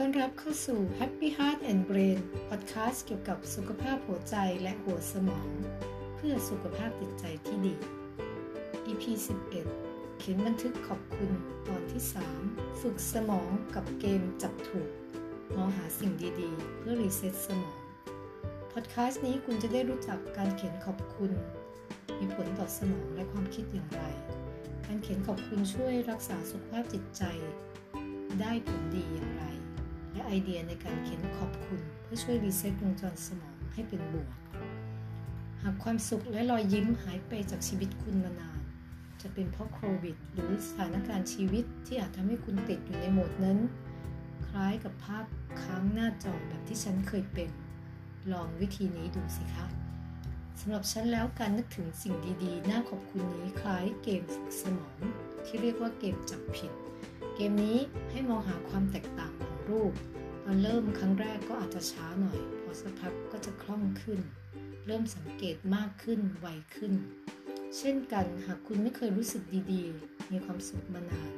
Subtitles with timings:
[0.00, 5.48] ต้อนรับเข้าสู่ Happy Heart and Brain Podcast เกี่ยวกับสุขภาพหัวใจและหัวสมอง
[6.16, 7.74] เพื่อสุขภาพจิตใจที่ดี
[8.86, 9.04] EP
[9.62, 11.30] 11 เขียนบันทึกขอบคุณ
[11.68, 12.02] ตอนที่
[12.42, 14.90] 3 ฝึกสมองกับเกมจับถูก
[15.56, 17.78] มองหาสิ่งดีๆ เพื่อ reset สมอง
[18.72, 21.32] พอดแคสต์นี้คุณจะได้รู้จักการเขียนขอบคุณ
[22.18, 24.02] มีผลต่อสมองและความคิดอย่างไร
[24.86, 27.22] การเขียนขอบคุณช่วยรักษาสุขภาพจิตใจ
[28.40, 29.44] ได้ผลดีอย่างไร
[30.16, 34.30] และไอเดียในการเขียนขอบคุณ เพื่อช่วยรีเซ็ตวงจรสมองให้เป็นบวก
[35.62, 38.60] หากความสุขและรอยยิ้มหายไปจากชีวิตคุณมานาน
[39.22, 43.58] จะเป็นเพราะโควิด หรือสถานการณ์ชีวิตที่อาจทำให้คุณติดอยู่ในโหมดนั้น
[44.46, 45.24] คล้ายกับภาพ
[45.62, 47.50] ค้างหน้าจอแบบที่ฉันเคยเป็น
[48.32, 49.66] ลองวิธีนี้ดูสิคะ
[50.60, 54.98] สำหรับฉันแล้วการนึกถึงสิ่งดีๆ น่าขอบคุณนี้คล้ายเกมฝึกสมอง
[55.44, 56.72] ที่เรียกว่าเกมจับผิด
[57.34, 57.78] เกมนี้
[58.10, 59.92] ให้มองหาความแตกต่างของ รูป
[60.44, 64.20] ตอนเริ่มครั้งแรกก็อาจจะช้าหน่อย พอสักพักก็จะคล่องขึ้น
[64.86, 66.92] เริ่มสังเกตมากขึ้นไวขึ้น
[67.76, 71.30] เช่นกันหากคุณไม่เคยรู้สึกดีๆ มีความสุขมานาน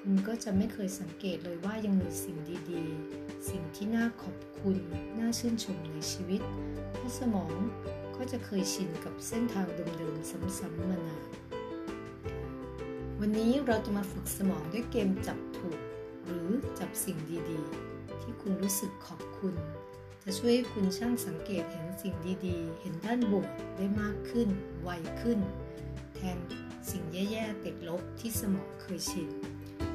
[0.00, 2.36] คุณก็จะไม่เคยสังเกตเลยว่ายังมีสิ่ง
[2.70, 4.76] ดีๆ สิ่งที่น่าขอบคุณ
[5.18, 6.40] น่าชื่นชมในชีวิต
[6.94, 7.54] เพราะสมอง
[8.16, 9.66] ก็จะเคยชินกับเส้นทาง
[9.98, 11.22] เดิมๆซ้ำๆมานาน
[13.20, 15.78] วันนี้เราจะมาฝึกสมองด้วยเกมจับถูก
[16.24, 17.18] หรือจับสิ่ง
[17.50, 19.54] ดีๆ ที่คุณรู้สึกขอบคุณ
[20.22, 22.14] จะช่วยให้คุณช่างสังเกตเห็นสิ่ง
[22.46, 24.48] ดีๆ เห็นด้านบวกได้มากขึ้น
[24.82, 25.38] ไวขึ้น
[26.14, 26.38] แทน
[26.90, 29.28] สิ่งแย่ๆติดลบที่สมองเคยชิน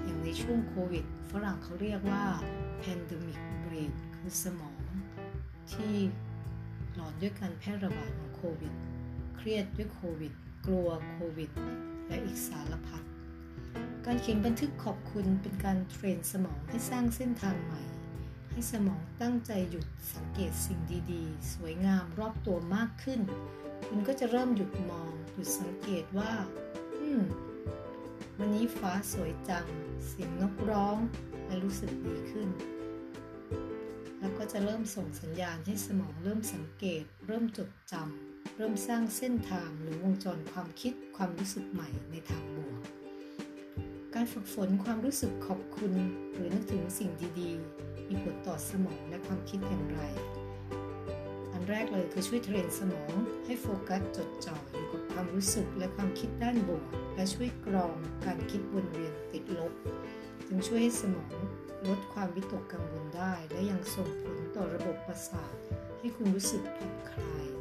[0.04, 2.24] อย่างในช่วงโควิด ฝรั่งเขาเรียกว่า
[2.82, 4.80] pandemic brain คือสมอง
[5.72, 5.96] ที่
[6.96, 8.74] หลอนด้วยการแพร่ระบาดของโควิด
[9.36, 10.34] เครียดด้วยโควิด
[10.66, 11.50] กลัวโควิด
[12.08, 13.04] และอีกสารพัด
[14.06, 17.84] การเขียนบันทึกขอบคุณเป็นการเทรนสมองให้สร้างเส้นทางใหม่
[18.52, 20.80] ให้สมองตั้งใจหยุดสังเกตสิ่ง
[21.12, 23.20] ดีๆ สวยงามรอบตัวมากขึ้น
[23.88, 26.32] คุณก็จะเริ่มหยุดมองหยุดสังเกตว่า
[27.00, 27.22] อืม
[28.38, 29.66] วันนี้ฟ้าสวยจัง
[30.06, 30.98] เสียงนกร้อง
[31.46, 32.50] และรู้สึกดีขึ้น
[34.20, 42.82] แล้วก็จะเริ่มส่งสัญญาณให้สมองเริ่มสังเกต เริ่มจดจำเริ่มสร้างเส้นทางหรือวงจรความคิดความรู้สึกใหม่ในทางบวก
[44.20, 45.94] การฝึกฝนความรู้สึกขอบคุณ
[46.34, 50.02] หรือนึกถึงสิ่งดีๆ มีผลต่อสมองและความคิดอย่างไร
[51.52, 53.12] อันแรกเลยคือช่วยเทรนสมอง
[53.46, 56.86] ให้โฟกัสจดจ่ออยู่กับความรู้สึกและความคิดด้านบวก
[57.16, 57.96] และช่วยกรอง
[58.26, 59.74] การคิดวนเวียนติดลบ
[60.48, 61.34] จึงช่วยให้สมอง
[61.88, 65.54] ลดความวิตกกังวลได้ และยังส่งผลต่อระบบประสาท
[66.00, 67.57] ให้คุณรู้สึกผ่อนคลาย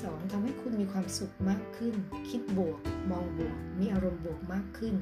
[0.00, 1.94] ข้อสองทำให้คุณมีความสุขมากขึ้น
[2.30, 2.78] คิดบวก
[3.10, 4.94] มองบวก มีอารมณ์บวกมากขึ้น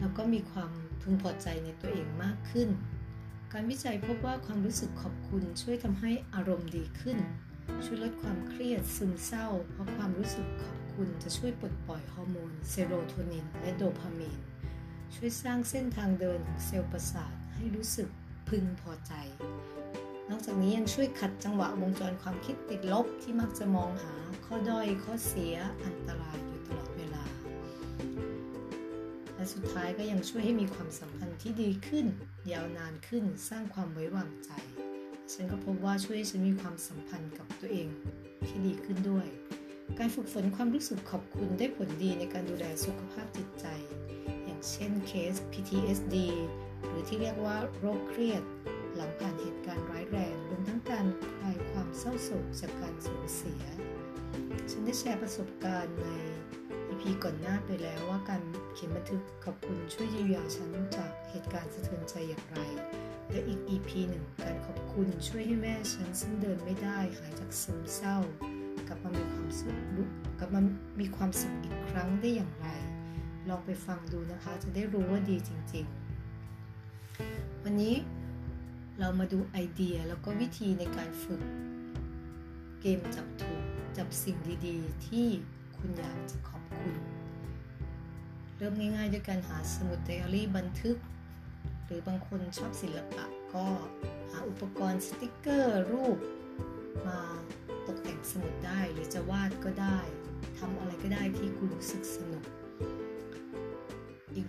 [0.00, 0.70] แล้วก็มีความ
[1.02, 2.68] พึงพอใจในตัวเองมากขึ้น
[3.52, 7.18] การวิจัยพบว่าความรู้สึกขอบคุณช่วยทำให้อารมณ์ดีขึ้น
[7.84, 14.38] ช่วยลดความเครียดซึมเศร้า เพราะความรู้สึกขอบคุณจะช่วยปลดปล่อยฮอร์โมนเซโรโทนิน และโดพามีน
[15.14, 18.08] ช่วยสร้างเส้นทางเดินของเซลล์ประสาทให้รู้สึก
[18.48, 19.12] พึงพอใจ
[20.34, 25.54] นอกจากนี้ยังช่วยขัดจังหวะวงจรความคิดติดลบที่มักจะมองหาข้อด้อยข้อเสีย
[25.84, 27.24] อันตรายอยู่ตลอดเวลา
[29.34, 32.06] และสุดท้ายก็ยังช่วยให้มีความสัมพันธ์ที่ดีขึ้น
[32.52, 34.50] ยาวนานขึ้นสร้างความไว้วางใจ
[35.32, 37.88] ฉันก็พบว่าช่วยให้ฉันมีความสัมพันธ์กับตัวเอง
[38.46, 39.26] ที่ดีขึ้นด้วย
[39.98, 43.66] การฝึกฝนความรู้สึกขอบคุณได้ผลดีในการดูแลสุขภาพจิตใจ
[44.44, 46.16] อย่างเช่นเคส PTSD
[46.86, 48.42] หรือที่เรียกว่าโรคเครียด
[48.96, 51.06] หลังผ่านเหตุการณ์ร้ายแรงรวมทั้งการ
[51.38, 53.62] คลายความเศร้าโศกจากการสูญเสีย
[54.70, 56.08] ฉันได้แชร์ประสบการณ์ใน
[56.88, 58.42] EP ก่อนหน้าไปแล้วว่าการ
[58.74, 62.58] เขียนบันทึกขอบคุณช่วยเยียวยาฉันจากเหตุการณ์สะเทือนใจอย่างไร
[63.30, 68.16] และอีก EP หนึ่งการขอบคุณช่วยให้แม่ฉันซึ่งเดินไม่ได้หายจากซึมเศร้า
[68.88, 69.76] กลับมามีความสุข
[70.38, 70.60] กลับมา
[71.00, 72.66] มีความสุขอีกครั้งได้อย่างไร
[73.48, 75.86] ลองไปฟังดูนะคะจะได้รู้ว่าดีจริง
[76.74, 77.94] ๆ วันนี้
[78.98, 81.42] เรามาดูไอเดียแล้วก็วิธีในการฝึก
[82.80, 83.62] เกมจับถูก
[83.96, 84.36] จับสิ่ง
[84.66, 85.26] ดีๆ ที่
[85.76, 86.96] คุณอยากจะขอบคุณ
[88.56, 90.96] เริ่มง่ายๆ ด้วยการหาสมุดไดอารี่บันทึก
[91.84, 93.24] หรือบางคนชอบศิลปะ
[93.54, 93.66] ก็
[94.30, 96.18] หาอุปกรณ์สติกเกอร์รูป
[97.06, 97.20] มา
[97.86, 99.98] ตกแต่งสมุดได้หรือจะวาดก็ได้
[100.58, 102.61] ทำอะไรก็ได้ที่คุณรู้สึกสนุกอีก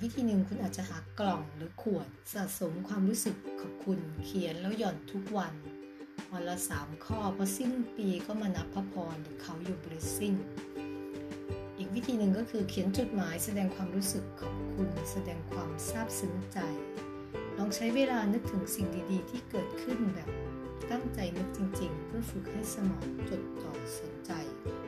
[0.03, 5.53] วิธีหนึ่งคุณอาจจะหากล่องหรือขวดสะสมความรู้สึกขอบคุณเขียนแล้วหย่อนทุกวัน
[6.31, 10.37] วันละสามข้อพอสิ้นปีก็มานับพระพรหรือเขาอยู่ blessing
[11.77, 16.59] อีกวิธีหนึ่งก็คือเขียนจดหมายแสดงความรู้สึกของคุณแสดงความซาบซึ้งใจ
[17.57, 20.29] ลองใช้เวลานึกถึงสิ่งดีๆ ที่เกิดขึ้นแบบ
[20.91, 24.31] ตั้งใจนึกจริงๆ เพื่อฝึกให้สมองจดจ่อสนใจ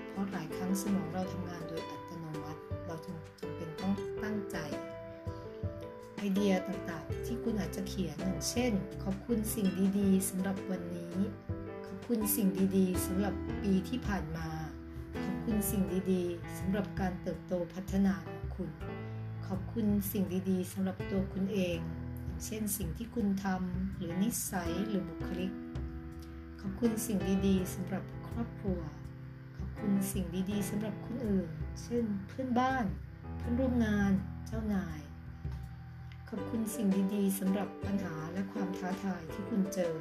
[0.09, 3.15] เพราะหลายครั้งสมองเราทำงานโดยอัตโนมัติเราจึง
[6.25, 8.71] ไอเดียต่างๆ ที่คุณอาจจะเขียนอย่างเช่น
[9.03, 9.67] ขอบคุณสิ่ง
[9.99, 11.15] ดีๆสำหรับวันนี้
[11.87, 13.33] ขอบคุณสิ่งดีๆสำหรับ
[13.63, 14.49] ปีที่ผ่านมา
[15.23, 18.69] ขอบคุณสิ่งดีๆสำหรับการเติบโตพัฒนาของคุณ
[19.47, 21.77] ขอบคุณสิ่งดีๆสำหรับตัวคุณเอง
[22.23, 25.51] อย่างเช่นสิ่งที่คุณทำหรือนิสัยหรือบุคลิก
[26.61, 27.17] ขอบคุณสิ่ง
[27.47, 28.79] ดีๆสำหรับครอบครัว
[29.57, 31.49] ขอบคุณสิ่งดีๆสำหรับคนอื่น
[31.81, 32.85] เช่น เพื่อนบ้าน
[33.37, 34.11] เพื่อนร่วมงาน
[34.49, 35.04] เจ้านาย
[36.29, 39.93] ขอบคุณสิ่งดีๆสำหรับปัญหาและความท้าทายที่คุณเจอ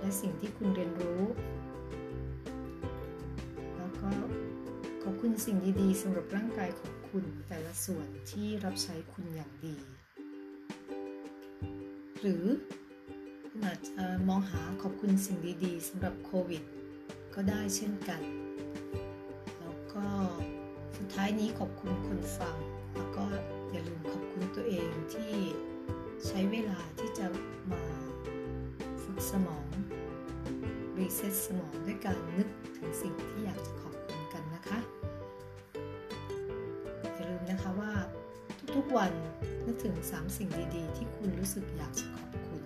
[0.00, 1.22] และสิ่งที่คุณเรียนรู้
[3.76, 4.10] แล้วก็
[5.02, 9.76] ขอบคุณสิ่งดีๆสำหรับร่างกายของคุณแต่ละส่วนที่รับใช้คุณอย่างดี
[12.20, 12.44] หรือ
[13.48, 16.62] คุณอาจจะมองหาขอบคุณสิ่งดีๆสำหรับโควิด
[17.34, 18.22] ก็ได้เช่นกัน
[19.60, 22.56] แล้วก็ายนี้ขอบคุณคนฟัง
[22.94, 23.24] แล้วก็
[23.70, 25.32] อย่าลืมขอบคุณตัวเองที่
[26.26, 27.26] ใช้เวลาที่จะ
[27.72, 27.84] มา
[29.02, 29.66] ฝึกสมอง
[30.98, 34.78] reset สมองด้วยการนึกถึงสิ่งที่อยากจะขอบคุณกันนะคะ
[37.14, 37.92] อย่าลืมนะคะว่า
[38.76, 39.12] ทุกๆวัน
[39.66, 42.62] นึกถึง 3 สิ่งดีๆ ที่คุณรู้สึกอยากจะขอบคุณ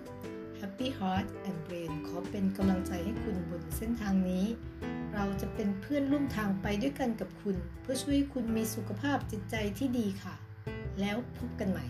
[0.59, 4.45] Happy Heart and Brain ขอเป็นกำลังใจให้คุณบนเส้นทางนี้
[5.15, 10.35] เราจะเป็นเพื่อนร่วมทางไปด้วยกันกับคุณ เพื่อช่วยคุณมีสุขภาพจิตใจที่ดีค่ะ
[10.99, 11.85] แล้วพบกันใหม่